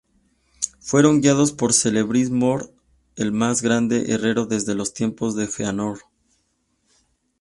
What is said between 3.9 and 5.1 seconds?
herrero desde los